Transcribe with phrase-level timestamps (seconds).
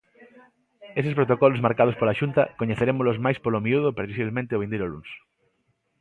[0.99, 5.09] Eses protocolos marcados pola Xunta coñecerémolos máis polo miúdo previsiblemente o vindeiro luns.